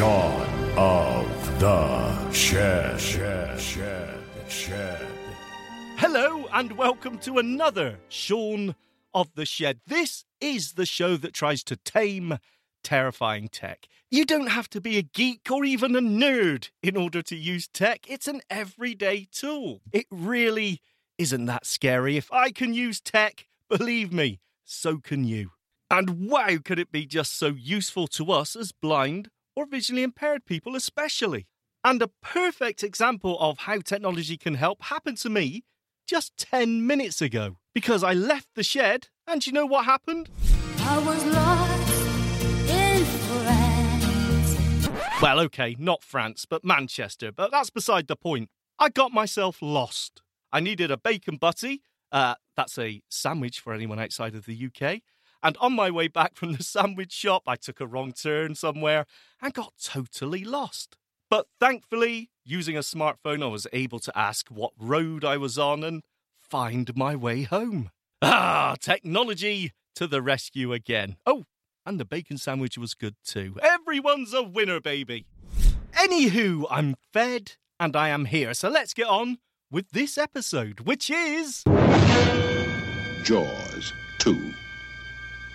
[0.00, 2.98] Shaun of the Shed.
[2.98, 4.18] Shed, shed,
[4.48, 5.06] shed.
[5.98, 8.76] Hello, and welcome to another Shaun
[9.12, 9.80] of the Shed.
[9.86, 12.38] This is the show that tries to tame
[12.82, 13.88] terrifying tech.
[14.10, 17.68] You don't have to be a geek or even a nerd in order to use
[17.68, 19.82] tech, it's an everyday tool.
[19.92, 20.80] It really
[21.18, 22.16] isn't that scary.
[22.16, 25.50] If I can use tech, believe me, so can you.
[25.90, 29.28] And wow, could it be just so useful to us as blind
[29.60, 31.46] or visually impaired people, especially?
[31.84, 35.64] And a perfect example of how technology can help happened to me
[36.06, 40.30] just 10 minutes ago because I left the shed and you know what happened?
[40.78, 44.88] I was lost in France.
[45.20, 48.48] Well, okay, not France, but Manchester, but that's beside the point.
[48.78, 50.22] I got myself lost.
[50.50, 51.82] I needed a bacon butty.
[52.10, 55.02] Uh, that's a sandwich for anyone outside of the UK.
[55.42, 59.06] And on my way back from the sandwich shop, I took a wrong turn somewhere
[59.40, 60.96] and got totally lost.
[61.30, 65.84] But thankfully, using a smartphone, I was able to ask what road I was on
[65.84, 66.02] and
[66.38, 67.90] find my way home.
[68.20, 71.16] Ah, technology to the rescue again.
[71.24, 71.44] Oh,
[71.86, 73.56] and the bacon sandwich was good too.
[73.62, 75.26] Everyone's a winner, baby.
[75.92, 78.52] Anywho, I'm fed and I am here.
[78.54, 79.38] So let's get on
[79.70, 81.62] with this episode, which is.
[83.22, 84.52] Jaws 2.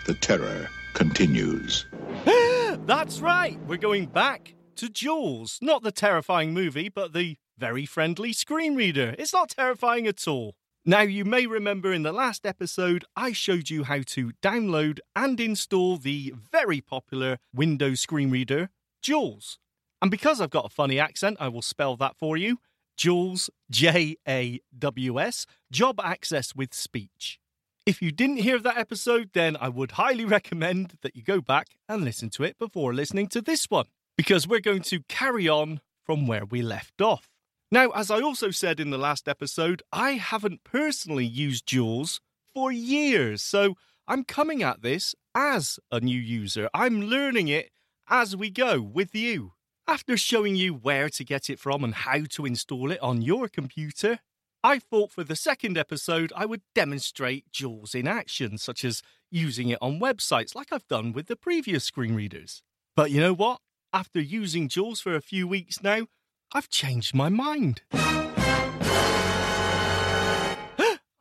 [0.05, 1.87] The terror continues.
[2.85, 5.57] That's right, we're going back to Jaws.
[5.63, 9.15] Not the terrifying movie, but the very friendly screen reader.
[9.17, 10.53] It's not terrifying at all.
[10.85, 15.39] Now, you may remember in the last episode, I showed you how to download and
[15.39, 18.69] install the very popular Windows screen reader,
[19.01, 19.57] Jaws.
[20.03, 22.59] And because I've got a funny accent, I will spell that for you
[22.95, 27.39] Jaws, J A W S, Job Access with Speech.
[27.85, 31.67] If you didn't hear that episode, then I would highly recommend that you go back
[31.87, 33.85] and listen to it before listening to this one,
[34.17, 37.29] because we're going to carry on from where we left off.
[37.71, 42.21] Now, as I also said in the last episode, I haven't personally used Jaws
[42.55, 43.75] for years, so
[44.07, 46.69] I'm coming at this as a new user.
[46.73, 47.69] I'm learning it
[48.09, 49.51] as we go with you.
[49.87, 53.47] After showing you where to get it from and how to install it on your
[53.47, 54.21] computer,
[54.65, 59.69] I thought for the second episode I would demonstrate Jaws in action, such as using
[59.69, 62.63] it on websites like I've done with the previous screen readers.
[62.95, 63.59] But you know what?
[63.93, 66.07] After using Jaws for a few weeks now,
[66.51, 67.83] I've changed my mind.
[67.93, 68.89] I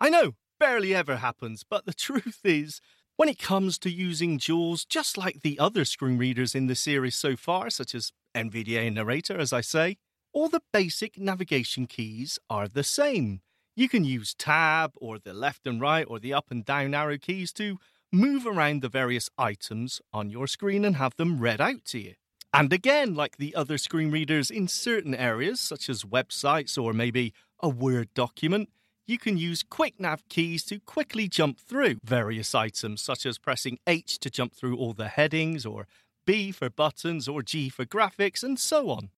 [0.09, 2.81] know, barely ever happens, but the truth is,
[3.19, 7.15] when it comes to using Jaws, just like the other screen readers in the series
[7.15, 9.99] so far, such as NVDA Narrator, as I say,
[10.35, 13.41] all the basic navigation keys are the same.
[13.77, 17.17] You can use tab or the left and right or the up and down arrow
[17.19, 17.79] keys to
[18.13, 22.15] move around the various items on your screen and have them read out to you.
[22.53, 27.33] And again, like the other screen readers in certain areas, such as websites or maybe
[27.61, 28.71] a Word document,
[29.07, 33.79] you can use quick nav keys to quickly jump through various items, such as pressing
[33.87, 35.87] H to jump through all the headings, or
[36.27, 39.11] B for buttons, or G for graphics, and so on.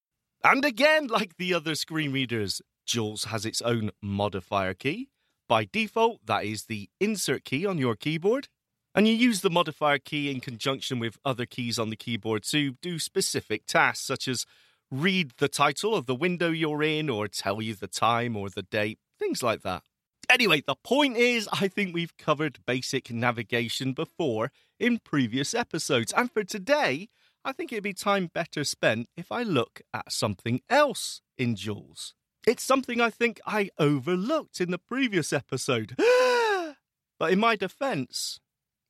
[0.45, 5.09] And again, like the other screen readers, Jaws has its own modifier key.
[5.49, 8.49] By default, that is the insert key on your keyboard.
[8.95, 12.73] And you use the modifier key in conjunction with other keys on the keyboard to
[12.81, 14.47] do specific tasks, such as
[14.91, 18.63] read the title of the window you're in, or tell you the time or the
[18.63, 19.83] date, things like that.
[20.31, 26.13] Anyway, the point is, I think we've covered basic navigation before in previous episodes.
[26.17, 27.09] And for today,
[27.47, 32.13] I think it'd be time better spent if I look at something else in Jaws.
[32.45, 35.95] It's something I think I overlooked in the previous episode.
[37.21, 38.41] but in my defense,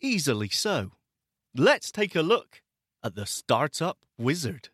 [0.00, 0.92] easily so.
[1.54, 2.62] Let's take a look
[3.04, 4.70] at the Startup Wizard.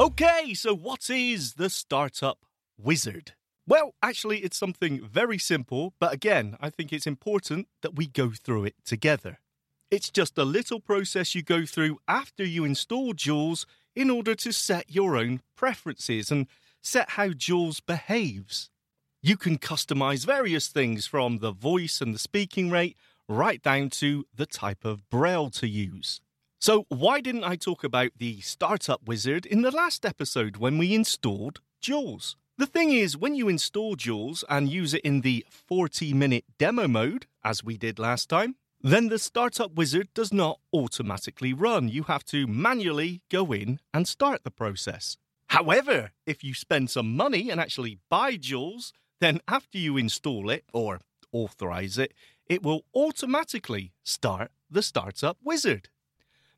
[0.00, 2.38] Okay, so what is the Startup
[2.78, 3.34] Wizard?
[3.66, 8.30] Well, actually, it's something very simple, but again, I think it's important that we go
[8.30, 9.40] through it together.
[9.90, 14.52] It's just a little process you go through after you install Jaws in order to
[14.54, 16.46] set your own preferences and
[16.80, 18.70] set how Jaws behaves.
[19.20, 22.96] You can customize various things from the voice and the speaking rate
[23.28, 26.22] right down to the type of braille to use.
[26.62, 30.94] So, why didn't I talk about the Startup Wizard in the last episode when we
[30.94, 32.36] installed Jaws?
[32.58, 36.86] The thing is, when you install Jaws and use it in the 40 minute demo
[36.86, 41.88] mode, as we did last time, then the Startup Wizard does not automatically run.
[41.88, 45.16] You have to manually go in and start the process.
[45.46, 50.64] However, if you spend some money and actually buy Jaws, then after you install it
[50.74, 51.00] or
[51.32, 52.12] authorize it,
[52.44, 55.88] it will automatically start the startup wizard.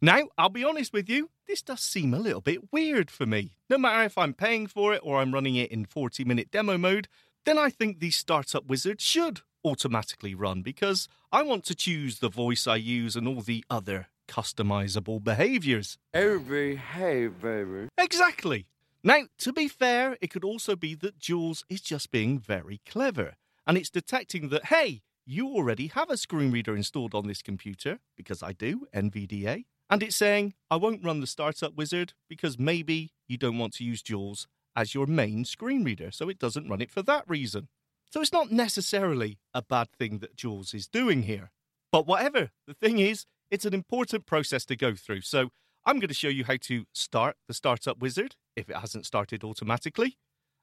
[0.05, 3.53] Now, I'll be honest with you, this does seem a little bit weird for me.
[3.71, 6.77] No matter if I'm paying for it or I'm running it in 40 minute demo
[6.77, 7.07] mode,
[7.45, 12.29] then I think the startup wizard should automatically run because I want to choose the
[12.29, 15.99] voice I use and all the other customizable behaviors.
[16.13, 17.87] Every hey, baby.
[17.97, 18.67] Exactly.
[19.05, 23.35] Now, to be fair, it could also be that Jaws is just being very clever
[23.69, 28.01] and it's detecting that, hey, you already have a screen reader installed on this computer,
[28.17, 33.13] because I do, NVDA, and it's saying, I won't run the startup wizard because maybe
[33.29, 36.81] you don't want to use Jaws as your main screen reader, so it doesn't run
[36.81, 37.69] it for that reason.
[38.11, 41.51] So it's not necessarily a bad thing that Jaws is doing here.
[41.91, 45.23] But whatever, the thing is, it's an important process to go through.
[45.23, 45.51] So
[45.85, 49.45] I'm going to show you how to start the startup wizard if it hasn't started
[49.45, 50.17] automatically.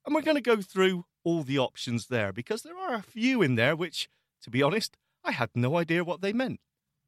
[0.06, 3.42] And we're going to go through all the options there because there are a few
[3.42, 4.10] in there which,
[4.44, 6.60] to be honest, I had no idea what they meant.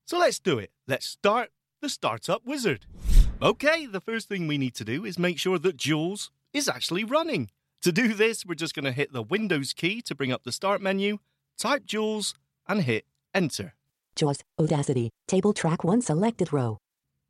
[0.06, 0.72] So let's do it.
[0.88, 1.50] Let's start
[1.82, 2.86] the startup wizard.
[3.42, 7.04] Okay, the first thing we need to do is make sure that Jaws is actually
[7.04, 7.50] running.
[7.82, 10.52] To do this, we're just going to hit the Windows key to bring up the
[10.52, 11.18] start menu,
[11.58, 12.36] type Jaws,
[12.68, 13.74] and hit enter.
[14.16, 16.78] Jaws, Audacity, table track 1 selected row.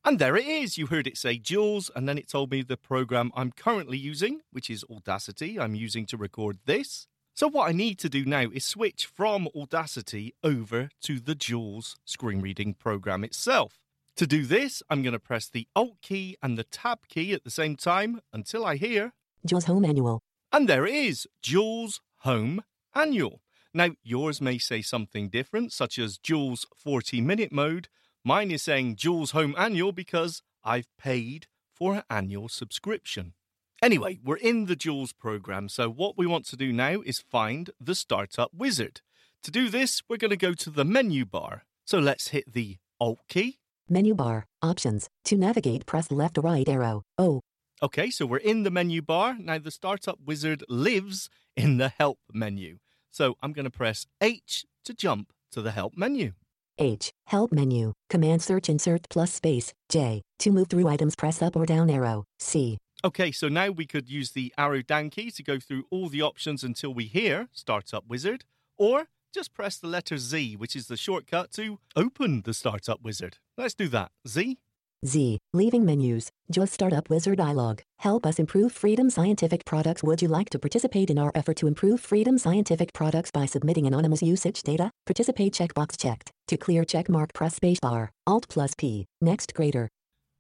[0.04, 0.78] And there it is.
[0.78, 4.42] You heard it say Jaws, and then it told me the program I'm currently using,
[4.52, 7.08] which is Audacity, I'm using to record this.
[7.34, 11.96] So, what I need to do now is switch from Audacity over to the Jaws
[12.04, 13.80] screen reading program itself.
[14.18, 17.44] To do this, I'm going to press the Alt key and the Tab key at
[17.44, 19.14] the same time until I hear,
[19.46, 20.22] Jaws Home Annual.
[20.52, 22.62] and there it is Jaws Home
[22.94, 23.42] Annual.
[23.74, 27.88] Now, yours may say something different, such as Jaws 40 minute mode.
[28.24, 33.34] Mine is saying Jaws Home Annual because I've paid for an annual subscription.
[33.82, 37.72] Anyway, we're in the Jaws program, so what we want to do now is find
[37.80, 39.02] the Startup Wizard.
[39.42, 41.64] To do this, we're going to go to the menu bar.
[41.86, 43.58] So let's hit the Alt key.
[43.92, 45.10] Menu bar, options.
[45.26, 47.04] To navigate, press left or right arrow.
[47.18, 47.42] O.
[47.84, 49.36] Okay, so we're in the menu bar.
[49.38, 52.78] Now, the Startup Wizard lives in the Help menu.
[53.12, 56.32] So I'm going to press H to jump to the Help menu.
[56.78, 57.12] H.
[57.26, 57.92] Help menu.
[58.10, 59.74] Command search insert plus space.
[59.90, 60.22] J.
[60.40, 62.24] To move through items, press up or down arrow.
[62.40, 62.78] C.
[63.04, 66.22] Okay, so now we could use the arrow down key to go through all the
[66.22, 68.46] options until we hear Startup Wizard,
[68.78, 73.38] or just press the letter Z, which is the shortcut to open the Startup Wizard.
[73.58, 74.12] Let's do that.
[74.28, 74.58] Z.
[75.04, 75.40] Z.
[75.54, 76.32] Leaving menus.
[76.52, 77.80] JAWS Startup Wizard dialog.
[78.00, 80.04] Help us improve Freedom Scientific products.
[80.04, 83.88] Would you like to participate in our effort to improve Freedom Scientific products by submitting
[83.88, 84.92] anonymous usage data?
[85.08, 86.32] Participate checkbox checked.
[86.50, 88.10] To clear checkmark, press spacebar.
[88.28, 89.08] Alt plus P.
[89.22, 89.90] Next greater.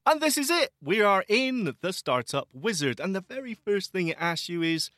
[0.06, 0.72] And this is it.
[0.84, 3.00] We are in the Startup Wizard.
[3.00, 4.92] And the very first thing it asks you is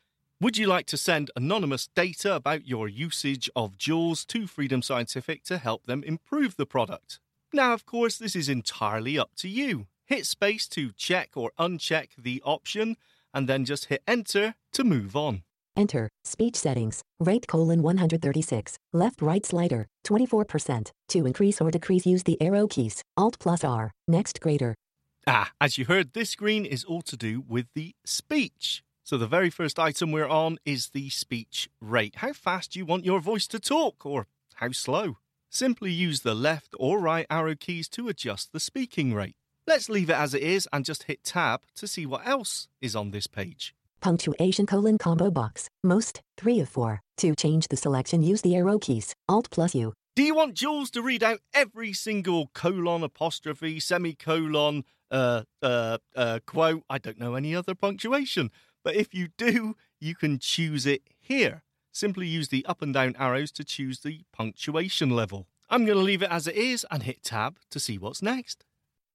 [0.43, 5.45] Would you like to send anonymous data about your usage of JAWS to Freedom Scientific
[5.45, 7.21] to help them improve the product?
[7.53, 9.87] Now, of course, this is entirely up to you.
[10.05, 12.97] Hit space to check or uncheck the option,
[13.33, 15.43] and then just hit enter to move on.
[15.77, 16.09] Enter.
[16.25, 17.03] Speech settings.
[17.21, 18.77] Rate colon 136.
[18.91, 19.87] Left right slider.
[20.05, 20.91] 24%.
[21.07, 23.01] To increase or decrease, use the arrow keys.
[23.15, 23.93] Alt plus R.
[24.09, 24.75] Next greater.
[25.25, 28.82] Ah, as you heard, this screen is all to do with the speech.
[29.05, 32.15] So the very first item we're on is the speech rate.
[32.17, 35.17] How fast do you want your voice to talk, or how slow?
[35.49, 39.35] Simply use the left or right arrow keys to adjust the speaking rate.
[39.67, 42.95] Let's leave it as it is and just hit tab to see what else is
[42.95, 43.75] on this page.
[43.99, 45.69] Punctuation colon combo box.
[45.83, 46.21] Most.
[46.37, 47.01] 3 of 4.
[47.17, 49.15] To change the selection, use the arrow keys.
[49.27, 49.93] Alt plus U.
[50.15, 56.39] Do you want Jaws to read out every single colon, apostrophe, semicolon, uh, uh, uh,
[56.45, 56.83] quote?
[56.89, 58.51] I don't know any other punctuation.
[58.83, 61.63] But if you do, you can choose it here.
[61.91, 65.47] Simply use the up and down arrows to choose the punctuation level.
[65.69, 68.65] I'm going to leave it as it is and hit tab to see what's next.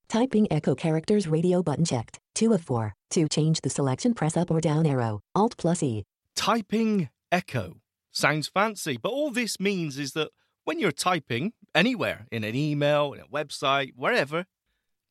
[0.08, 2.18] Typing echo characters radio button checked.
[2.34, 2.94] 2 of 4.
[3.10, 5.20] To change the selection, press up or down arrow.
[5.34, 6.04] Alt plus E.
[6.34, 7.76] Typing echo.
[8.10, 10.30] Sounds fancy, but all this means is that
[10.64, 14.46] when you're typing anywhere, in an email, in a website, wherever,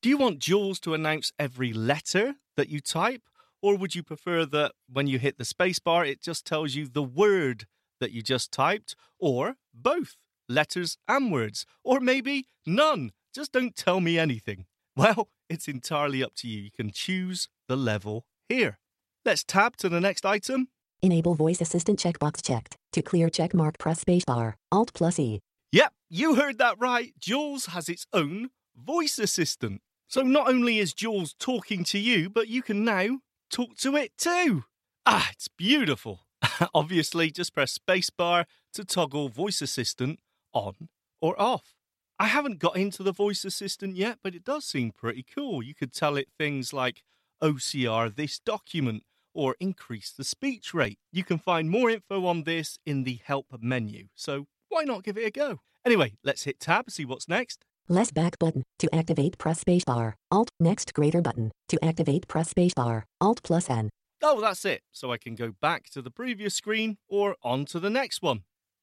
[0.02, 3.22] do you want Jaws to announce every letter that you type?
[3.62, 7.04] Or would you prefer that when you hit the spacebar, it just tells you the
[7.04, 7.66] word
[8.00, 8.96] that you just typed?
[9.20, 10.16] Or both
[10.48, 11.66] letters and words?
[11.84, 13.12] Or maybe none?
[13.34, 14.66] Just don't tell me anything.
[14.98, 16.60] Well, it's entirely up to you.
[16.60, 18.80] You can choose the level here.
[19.24, 20.70] Let's tab to the next item.
[21.04, 22.78] Enable voice assistant checkbox checked.
[22.94, 24.54] To clear checkmark, press spacebar.
[24.72, 25.40] Alt plus E.
[25.72, 27.14] Yep, you heard that right.
[27.20, 29.82] Jaws has its own voice assistant.
[30.08, 34.18] So not only is Jaws talking to you, but you can now talk to it
[34.18, 34.66] too.
[35.06, 36.22] Ah, it's beautiful.
[36.74, 40.20] Obviously, just press spacebar to toggle voice assistant
[40.54, 40.90] on
[41.22, 41.76] or off.
[42.20, 45.62] I haven't got into the voice assistant yet, but it does seem pretty cool.
[45.62, 47.04] You could tell it things like
[47.44, 50.98] OCR this document or increase the speech rate.
[51.12, 55.18] You can find more info on this in the help menu, so why not give
[55.18, 55.60] it a go?
[55.86, 57.64] Anyway, let's hit tab, see what's next.
[57.90, 58.64] Less back button.
[58.80, 60.14] To activate, press spacebar.
[60.30, 61.52] Alt, next greater button.
[61.70, 63.04] To activate, press spacebar.
[63.22, 63.90] Alt plus N.
[64.22, 64.82] Oh, that's it.
[64.92, 68.42] So I can go back to the previous screen or on to the next one.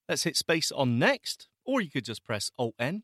[0.09, 3.03] Let's hit space on next, or you could just press Alt N.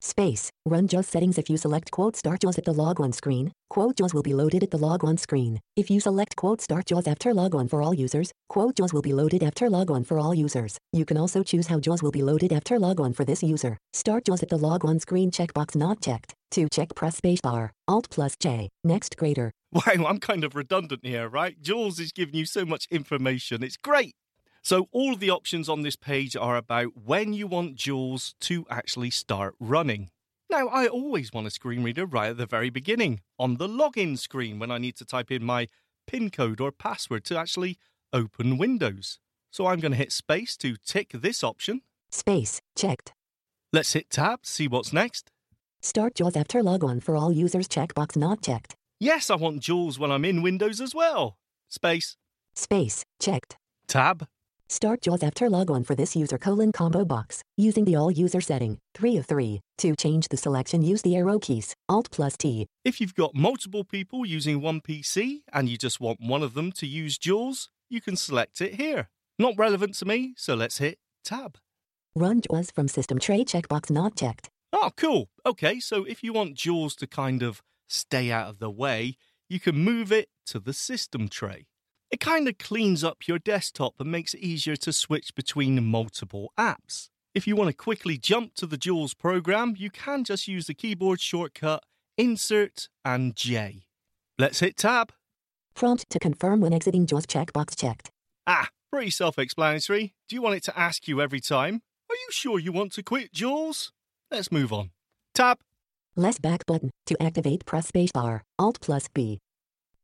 [0.00, 0.50] Space.
[0.64, 3.52] Run JAWS settings if you select quote start JAWS at the logon screen.
[3.68, 5.60] Quote JAWS will be loaded at the logon screen.
[5.76, 9.12] If you select quote start JAWS after logon for all users, quote JAWS will be
[9.12, 10.78] loaded after logon for all users.
[10.92, 13.76] You can also choose how JAWS will be loaded after logon for this user.
[13.92, 16.34] Start JAWS at the logon screen checkbox not checked.
[16.52, 17.70] To check press spacebar.
[17.88, 18.70] Alt plus J.
[18.84, 19.50] Next greater.
[19.70, 21.60] Wow, I'm kind of redundant here, right?
[21.60, 23.62] Jaws is giving you so much information.
[23.62, 24.14] It's great.
[24.62, 29.10] So, all the options on this page are about when you want Jaws to actually
[29.10, 30.10] start running.
[30.50, 34.18] Now, I always want a screen reader right at the very beginning, on the login
[34.18, 35.68] screen when I need to type in my
[36.06, 37.78] PIN code or password to actually
[38.12, 39.18] open Windows.
[39.50, 41.82] So, I'm going to hit space to tick this option.
[42.10, 42.60] Space.
[42.76, 43.12] Checked.
[43.72, 45.30] Let's hit tab, see what's next.
[45.80, 48.74] Start JAWS after logon for all users checkbox not checked.
[48.98, 51.36] Yes, I want Jaws when I'm in Windows as well.
[51.68, 52.16] Space,
[52.54, 53.04] Space.
[53.20, 53.56] Checked.
[53.86, 54.26] tab,
[54.70, 57.42] Start JAWS after logon for this user colon combo box.
[57.56, 58.78] Using the all user setting.
[58.94, 59.60] 3 of 3.
[59.78, 61.74] To change the selection, use the arrow keys.
[61.88, 62.66] Alt plus T.
[62.84, 66.70] If you've got multiple people using one PC and you just want one of them
[66.72, 69.08] to use JAWS, you can select it here.
[69.38, 71.56] Not relevant to me, so let's hit Tab.
[72.14, 74.50] Run JAWS from system tray checkbox not checked.
[74.74, 75.30] Oh, cool.
[75.46, 79.16] Okay, so if you want JAWS to kind of stay out of the way,
[79.48, 81.68] you can move it to the system tray.
[82.10, 86.52] It kind of cleans up your desktop and makes it easier to switch between multiple
[86.58, 87.10] apps.
[87.34, 90.74] If you want to quickly jump to the Jaws program, you can just use the
[90.74, 91.84] keyboard shortcut
[92.16, 93.84] Insert and J.
[94.38, 95.12] Let's hit Tab.
[95.74, 98.10] Prompt to confirm when exiting JAWS checkbox checked.
[98.46, 100.14] Ah, pretty self explanatory.
[100.28, 101.82] Do you want it to ask you every time?
[102.10, 103.92] Are you sure you want to quit, Jaws?
[104.30, 104.90] Let's move on.
[105.34, 105.58] Tab.
[106.16, 106.90] Less back button.
[107.06, 108.40] To activate, press spacebar.
[108.58, 109.38] Alt plus B.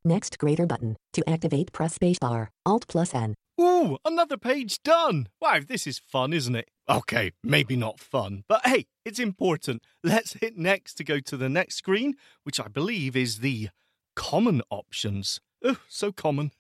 [0.05, 0.97] Next greater button.
[1.15, 2.49] To activate, press spacebar.
[2.67, 3.35] Alt plus N.
[3.59, 5.29] Ooh, another page done.
[5.41, 6.69] Wow, this is fun, isn't it?
[6.89, 9.83] Okay, maybe not fun, but hey, it's important.
[10.03, 13.71] Let's hit next to go to the next screen, which I believe is the
[14.15, 15.41] common options.
[15.65, 16.51] Oh, so common.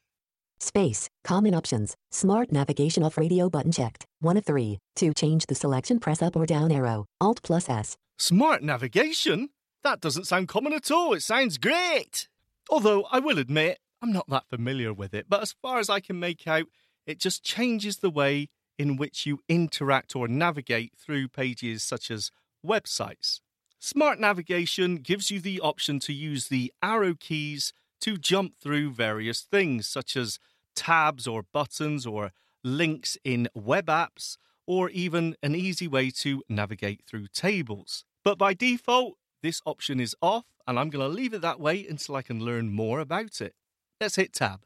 [0.58, 1.10] Space.
[1.24, 1.94] Common options.
[2.10, 4.06] Smart navigation off radio button checked.
[4.20, 4.78] 1 of 3.
[4.96, 7.04] To change the selection, press up or down arrow.
[7.20, 7.96] Alt plus S.
[8.18, 9.50] Smart navigation?
[9.82, 11.12] That doesn't sound common at all.
[11.12, 12.28] It sounds great.
[12.70, 16.00] Although I will admit, I'm not that familiar with it, but as far as I
[16.00, 16.66] can make out,
[17.06, 22.30] it just changes the way in which you interact or navigate through pages such as
[22.66, 23.40] websites.
[23.78, 29.42] Smart navigation gives you the option to use the arrow keys to jump through various
[29.42, 30.38] things such as
[30.74, 37.02] tabs or buttons or links in web apps or even an easy way to navigate
[37.06, 38.04] through tables.
[38.22, 41.86] But by default, this option is off and I'm going to leave it that way
[41.86, 43.52] until I can learn more about it.
[44.00, 44.62] Let's hit tab.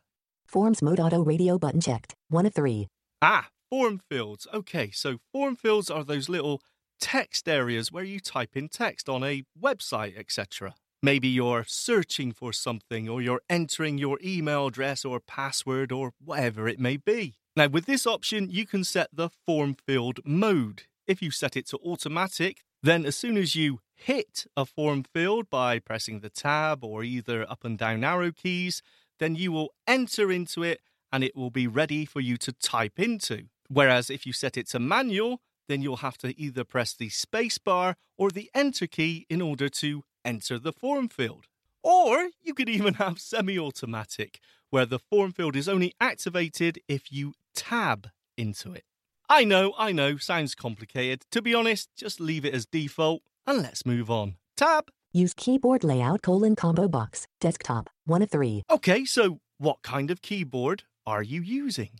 [0.46, 2.14] Forms mode auto radio button checked.
[2.28, 2.86] 1 of 3.
[3.20, 4.46] Ah, form fields.
[4.54, 6.62] Okay, so form fields are those little
[7.00, 10.76] text areas where you type in text on a website, etc.
[11.02, 16.68] Maybe you're searching for something or you're entering your email address or password or whatever
[16.68, 17.34] it may be.
[17.56, 20.82] Now, with this option, you can set the form field mode.
[21.08, 25.50] If you set it to automatic, then as soon as you hit a form field
[25.50, 28.80] by pressing the tab or either up and down arrow keys,
[29.18, 30.80] then you will enter into it
[31.12, 33.44] and it will be ready for you to type into.
[33.68, 37.58] Whereas if you set it to manual, then you'll have to either press the space
[37.58, 41.46] bar or the enter key in order to enter the form field.
[41.82, 44.40] Or you could even have semi automatic,
[44.70, 48.84] where the form field is only activated if you tab into it.
[49.28, 51.24] I know, I know, sounds complicated.
[51.32, 54.36] To be honest, just leave it as default and let's move on.
[54.56, 54.88] Tab.
[55.10, 57.26] Use keyboard layout colon combo box.
[57.40, 57.88] Desktop.
[58.04, 58.62] 1 of 3.
[58.70, 61.92] Okay, so what kind of keyboard are you using?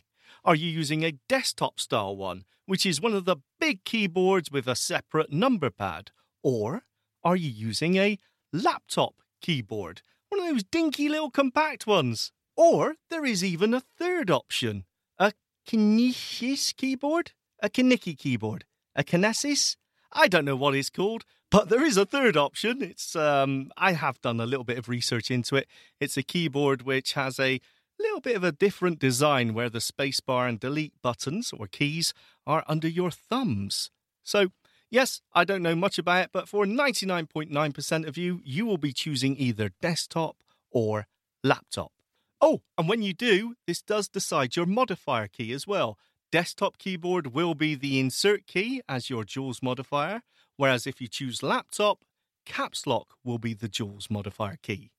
[0.45, 4.67] Are you using a desktop style one, which is one of the big keyboards with
[4.67, 6.11] a separate number pad?
[6.43, 6.83] Or
[7.23, 8.19] are you using a
[8.53, 12.31] laptop keyboard, one of those dinky little compact ones?
[12.55, 14.85] Or there is even a third option
[15.17, 15.33] a
[15.67, 17.31] Kinesis keyboard?
[17.61, 18.65] A Kiniki keyboard?
[18.95, 19.77] A Kinesis?
[20.11, 22.81] I don't know what it's called, But there is a third option.
[22.81, 25.67] It's um, I have done a little bit of research into it.
[25.99, 27.59] It's a keyboard which has a
[27.99, 32.13] little bit of a different design where the spacebar and delete buttons or keys
[32.45, 33.89] are under your thumbs.
[34.23, 34.49] So,
[34.89, 38.93] yes, I don't know much about it, but for 99.9% of you, you will be
[38.93, 40.37] choosing either desktop
[40.71, 41.07] or
[41.43, 41.91] laptop.
[42.39, 45.97] Oh, and when you do, this does decide your modifier key as well.
[46.31, 50.21] Desktop keyboard will be the insert key as your JAWS modifier,
[50.59, 51.99] whereas if you choose laptop,
[52.45, 54.91] caps lock will be the JAWS modifier key.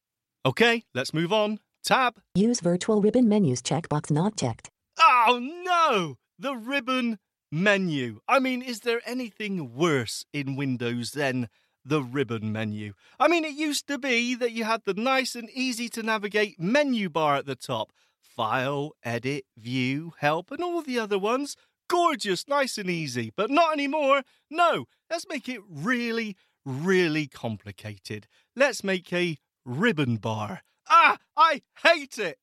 [0.46, 1.58] Okay, let's move on.
[1.84, 2.14] Tab.
[2.34, 4.70] Use virtual ribbon menus checkbox not checked.
[4.98, 6.16] Oh no!
[6.38, 7.18] The ribbon
[7.52, 8.20] menu.
[8.26, 11.50] I mean, is there anything worse in Windows than
[11.84, 12.94] the ribbon menu?
[13.18, 16.58] I mean, it used to be that you had the nice and easy to navigate
[16.58, 21.56] menu bar at the top File, Edit, View, Help, and all the other ones.
[21.90, 24.23] Gorgeous, nice and easy, but not anymore.
[24.49, 28.28] No, let's make it really, really complicated.
[28.54, 30.62] Let's make a ribbon bar.
[30.88, 32.38] Ah, I hate it!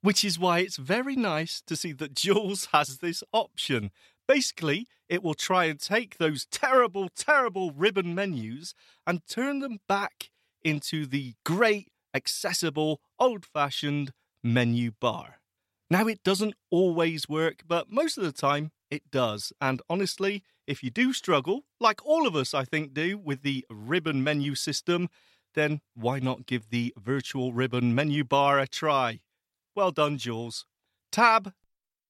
[0.00, 3.90] Which is why it's very nice to see that Jaws has this option.
[4.28, 8.74] Basically, it will try and take those terrible, terrible ribbon menus
[9.08, 10.30] and turn them back
[10.62, 14.12] into the great, accessible, old fashioned
[14.44, 15.40] menu bar.
[15.90, 19.52] Now, it doesn't always work, but most of the time it does.
[19.60, 23.64] And honestly, if you do struggle, like all of us I think do, with the
[23.70, 25.08] ribbon menu system,
[25.54, 29.20] then why not give the virtual ribbon menu bar a try?
[29.74, 30.66] Well done, Jaws.
[31.10, 31.52] Tab.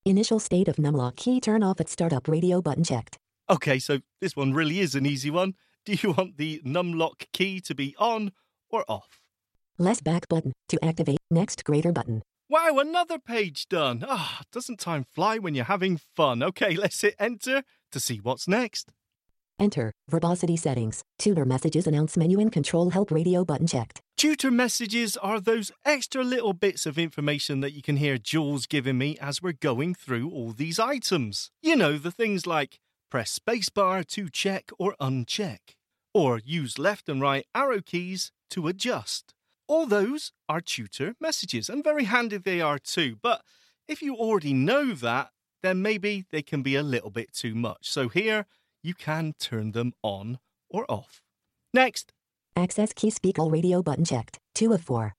[0.04, 3.16] Initial state of numlock key turn off at startup radio button checked.
[3.48, 5.54] Okay, so this one really is an easy one.
[5.84, 8.32] Do you want the numlock key to be on
[8.70, 9.20] or off?
[9.78, 12.22] Less back button to activate next greater button.
[12.50, 14.06] Wow, another page done.
[14.08, 16.42] Ah, doesn't time fly when you're having fun?
[16.42, 17.62] Okay, let's hit enter
[17.92, 18.90] to see what's next.
[19.58, 21.02] Enter verbosity settings.
[21.18, 24.00] Tutor messages announce menu and control help radio button checked.
[24.16, 28.96] Tutor messages are those extra little bits of information that you can hear Jaws giving
[28.96, 31.50] me as we're going through all these items.
[31.60, 32.78] You know, the things like
[33.10, 35.74] press spacebar to check or uncheck,
[36.14, 39.34] or use left and right arrow keys to adjust.
[39.68, 43.16] All those are tutor messages, and very handy they are too.
[43.22, 43.42] But
[43.86, 45.30] if you already know that,
[45.62, 47.90] then maybe they can be a little bit too much.
[47.90, 48.46] So here,
[48.82, 50.38] you can turn them on
[50.70, 51.22] or off.
[51.74, 52.12] Next.
[52.56, 54.38] Access key speak all radio button checked.
[54.54, 55.14] 2 of 4.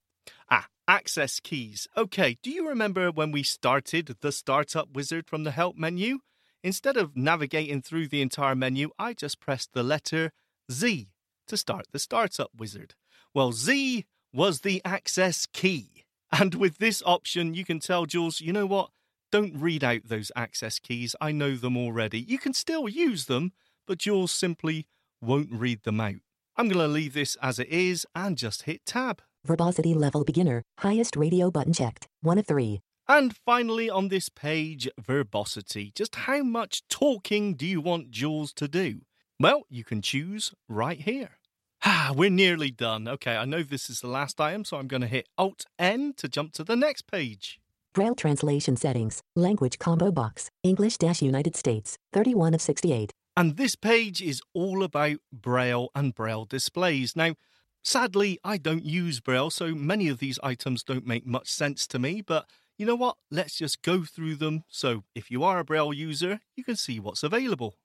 [0.49, 1.87] Ah, access keys.
[1.95, 6.19] Okay, do you remember when we started the Startup Wizard from the Help menu?
[6.63, 10.31] Instead of navigating through the entire menu, I just pressed the letter
[10.71, 11.09] Z
[11.47, 12.95] to start the Startup Wizard.
[13.33, 16.05] Well, Z was the access key.
[16.31, 18.91] And with this option, you can tell Jaws, you know what?
[19.31, 21.15] Don't read out those access keys.
[21.21, 22.19] I know them already.
[22.19, 23.53] You can still use them,
[23.87, 24.87] but Jaws simply
[25.21, 26.15] won't read them out.
[26.55, 29.21] I'm going to leave this as it is and just hit tab.
[29.45, 30.63] Verbosity level beginner.
[30.79, 32.07] Highest radio button checked.
[32.21, 32.81] 1 of 3.
[33.07, 35.91] And finally, on this page, verbosity.
[35.95, 39.01] Just how much talking do you want Jaws to do?
[39.39, 41.38] Well, you can choose right here.
[41.83, 43.07] Ah, we're nearly done.
[43.07, 46.13] Okay, I know this is the last item, so I'm going to hit Alt N
[46.17, 47.59] to jump to the next page.
[47.93, 49.21] Braille translation settings.
[49.35, 50.49] Language combo box.
[50.63, 51.97] English United States.
[52.13, 53.11] 31 of 68.
[53.35, 57.15] And this page is all about Braille and Braille displays.
[57.15, 57.33] Now,
[57.81, 61.99] sadly, I don't use Braille, so many of these items don't make much sense to
[61.99, 63.17] me, but you know what?
[63.31, 66.99] Let's just go through them so if you are a Braille user, you can see
[66.99, 67.75] what's available.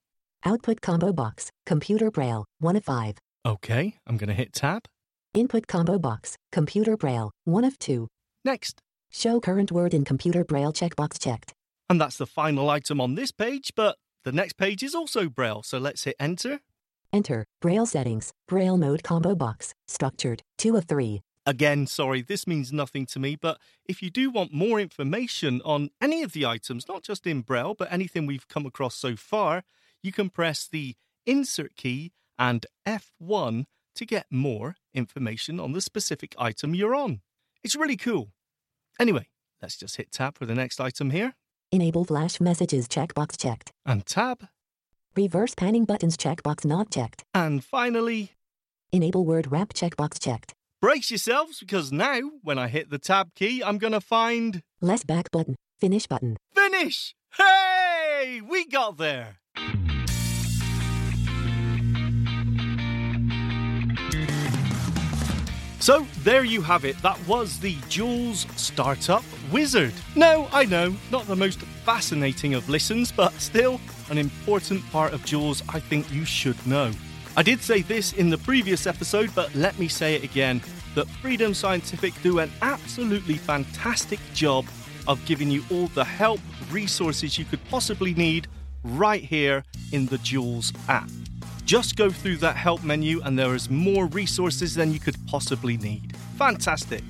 [0.44, 1.50] Output combo box.
[1.64, 2.44] Computer Braille.
[2.58, 3.14] 1 of 5.
[3.46, 4.86] Okay, I'm going to hit Tab.
[5.34, 6.38] Input combo box.
[6.50, 7.30] Computer Braille.
[7.44, 8.08] 1 of 2.
[8.42, 8.80] Next.
[9.12, 11.52] Show current word in computer Braille checkbox checked.
[11.90, 15.62] And that's the final item on this page, but the next page is also Braille,
[15.62, 16.60] so let's hit Enter.
[17.12, 17.44] Enter.
[17.60, 18.32] Braille settings.
[18.48, 19.74] Braille mode combo box.
[19.86, 20.40] Structured.
[20.56, 21.20] 2 of 3.
[21.44, 25.90] Again, sorry, this means nothing to me, but if you do want more information on
[26.00, 29.64] any of the items, not just in Braille, but anything we've come across so far,
[30.02, 30.94] you can press the
[31.26, 33.64] Insert key and F1
[33.96, 37.20] to get more information on the specific item you're on.
[37.62, 38.32] It's really cool.
[39.00, 39.28] Anyway,
[39.62, 41.34] let's just hit tab for the next item here.
[41.72, 43.72] Enable flash messages checkbox checked.
[43.86, 44.46] And tab.
[45.16, 47.22] Reverse panning buttons checkbox not checked.
[47.32, 48.32] And finally,
[48.92, 50.52] Enable word wrap checkbox checked.
[50.80, 55.02] brace yourselves because now, when I hit the tab key, I'm going to find Less
[55.04, 55.56] back button.
[55.80, 56.36] Finish button.
[56.54, 57.14] finish.
[57.36, 59.38] Hey, we got there.
[65.84, 66.96] So there you have it.
[67.02, 69.92] That was the Jaws Startup Wizard.
[70.16, 75.22] No, I know, not the most fascinating of listens, but still an important part of
[75.26, 76.90] Jaws I think you should know.
[77.36, 80.62] I did say this in the previous episode, but let me say it again
[80.94, 84.64] that Freedom Scientific do an absolutely fantastic job
[85.06, 88.48] of giving you all the help, resources you could possibly need
[88.84, 91.10] right here in the Jaws app.
[91.64, 95.76] Just go through that help menu, and there is more resources than you could possibly
[95.76, 96.16] need.
[96.36, 97.02] Fantastic.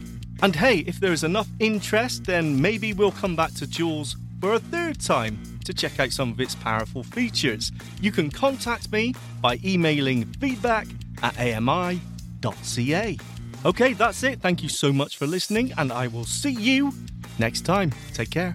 [0.43, 4.55] And hey, if there is enough interest, then maybe we'll come back to Jaws for
[4.55, 7.73] a third time to check out some of its powerful features.
[8.01, 10.87] You can contact me by emailing feedback
[11.23, 13.19] at ami.ca.
[13.65, 14.41] Okay, that's it.
[14.41, 16.93] Thank you so much for listening, and I will see you
[17.39, 17.93] next time.
[18.13, 18.55] Take care.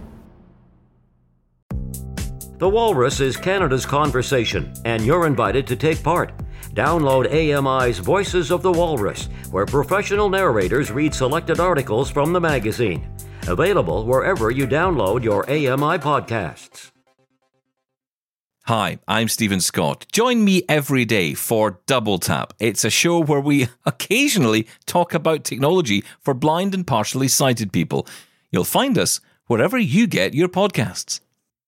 [2.61, 6.31] The Walrus is Canada's conversation, and you're invited to take part.
[6.75, 13.11] Download AMI's Voices of the Walrus, where professional narrators read selected articles from the magazine.
[13.47, 16.91] Available wherever you download your AMI podcasts.
[18.65, 20.05] Hi, I'm Stephen Scott.
[20.11, 22.53] Join me every day for Double Tap.
[22.59, 28.05] It's a show where we occasionally talk about technology for blind and partially sighted people.
[28.51, 31.21] You'll find us wherever you get your podcasts.